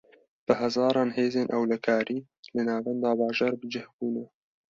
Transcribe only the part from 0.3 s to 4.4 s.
Bi hezaran hêzên ewlekarî, li navenda bajêr bi cih bûne